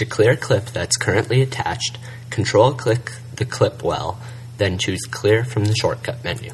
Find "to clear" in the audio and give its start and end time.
0.00-0.30